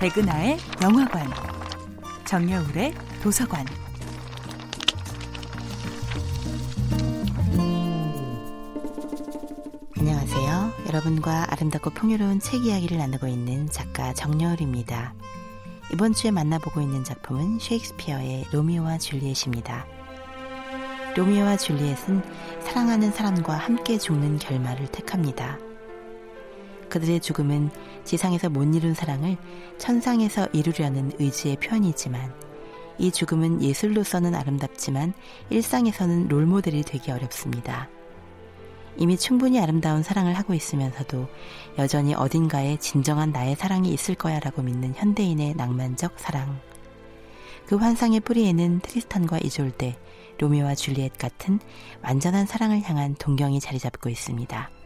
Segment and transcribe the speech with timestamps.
[0.00, 1.28] 백은하의 영화관,
[2.24, 3.66] 정여울의 도서관.
[9.98, 10.72] 안녕하세요.
[10.86, 15.14] 여러분과 아름답고 풍요로운 책 이야기를 나누고 있는 작가 정여울입니다.
[15.92, 19.84] 이번 주에 만나보고 있는 작품은 셰익스피어의 로미오와 줄리엣입니다.
[21.16, 22.22] 로미오와 줄리엣은
[22.62, 25.58] 사랑하는 사람과 함께 죽는 결말을 택합니다.
[26.88, 27.70] 그들의 죽음은
[28.04, 29.36] 지상에서 못 이룬 사랑을
[29.78, 32.32] 천상에서 이루려는 의지의 표현이지만
[32.98, 35.12] 이 죽음은 예술로서는 아름답지만
[35.50, 37.88] 일상에서는 롤모델이 되기 어렵습니다.
[38.96, 41.28] 이미 충분히 아름다운 사랑을 하고 있으면서도
[41.78, 46.60] 여전히 어딘가에 진정한 나의 사랑이 있을 거야 라고 믿는 현대인의 낭만적 사랑.
[47.66, 49.96] 그 환상의 뿌리에는 트리스탄과 이졸데,
[50.38, 51.60] 로미오와 줄리엣 같은
[52.02, 54.77] 완전한 사랑을 향한 동경이 자리 잡고 있습니다.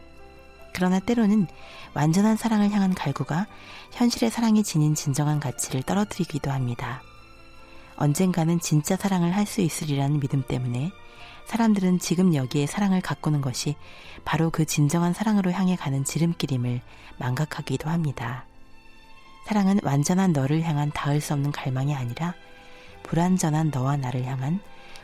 [0.73, 1.47] 그러나 때로는
[1.93, 3.47] 완전한 사랑을 향한 갈구가
[3.91, 7.01] 현실의 사랑이 지닌 진정한 가치를 떨어뜨리기도 합니다.
[7.95, 10.91] 언젠가는 진짜 사랑을 할 수 있으리라는 믿음 때문에
[11.45, 13.75] 사람들은 지금 여기에 사랑을 가꾸는 것이
[14.25, 16.81] 바로 그 진정한 사랑으로 향해 가는 지름길임을
[17.17, 18.45] 망각하기도 합니다.
[19.45, 22.33] 사랑은 완전한 너를 향한 닿을 수 없는 갈망이 아니라
[23.03, 24.59] 불완전한 너와 나를 향한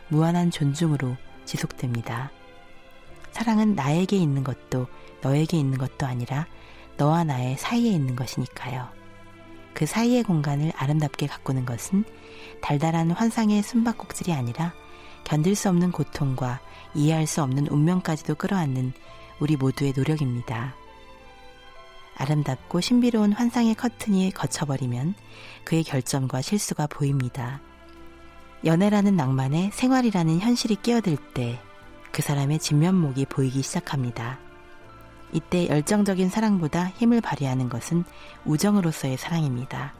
[0.07, 2.31] 무한한 존중으로 지속됩니다.
[3.31, 4.87] 사랑은 나에게 있는 것도
[5.21, 6.47] 너에게 있는 것도 아니라
[6.97, 8.87] 너와 나의 사이에 있는 것이니까요.
[9.73, 12.03] 그 사이의 공간을 아름답게 가꾸는 것은
[12.61, 14.73] 달달한 환상의 숨바꼭질이 아니라
[15.23, 16.59] 견딜 수 없는 고통과
[16.93, 18.93] 이해할 수 없는 운명까지도 끌어안는
[19.39, 20.75] 우리 모두의 노력입니다.
[22.17, 25.15] 아름답고 신비로운 환상의 커튼이 거쳐버리면
[25.63, 27.61] 그의 결점과 실수가 보입니다.
[28.65, 31.61] 연애라는 낭만에 생활이라는 현실이 끼어들 때
[32.11, 34.39] 그 사람의 진면목이 보이기 시작합니다.
[35.31, 38.03] 이때 열정적인 사랑보다 힘을 발휘하는 것은
[38.45, 39.93] 우정으로서의 사랑입니다.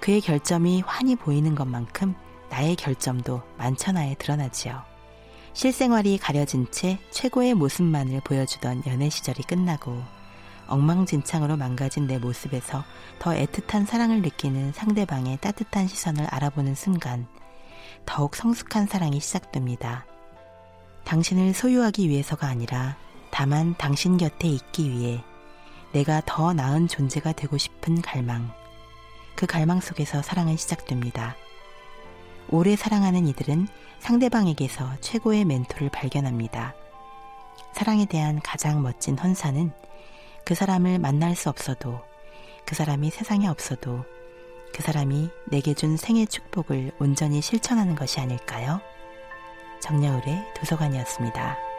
[0.00, 2.14] 그의 결점이 환히 보이는 것만큼
[2.48, 4.82] 나의 결점도 만천하에 드러나지요.
[5.52, 10.02] 실생활이 가려진 채 최고의 모습만을 보여주던 연애 시절이 끝나고
[10.68, 12.84] 엉망진창으로 망가진 내 모습에서
[13.18, 17.26] 더 애틋한 사랑을 느끼는 상대방의 따뜻한 시선을 알아보는 순간
[18.06, 20.06] 더욱 성숙한 사랑이 시작됩니다.
[21.10, 22.96] 당신을 소유하기 위해서가 아니라
[23.32, 25.24] 다만 당신 곁에 있기 위해
[25.90, 28.52] 내가 더 나은 존재가 되고 싶은 갈망.
[29.34, 31.34] 그 갈망 속에서 사랑은 시작됩니다.
[32.48, 33.66] 오래 사랑하는 이들은
[33.98, 36.74] 상대방에게서 최고의 멘토를 발견합니다.
[37.72, 39.72] 사랑에 대한 가장 멋진 헌사는
[40.44, 42.00] 그 사람을 만날 수 없어도
[42.64, 44.04] 그 사람이 세상에 없어도
[44.72, 48.80] 그 사람이 내게 준 생의 축복을 온전히 실천하는 것이 아닐까요?
[49.80, 51.69] 정여울의 도서관이었습니다.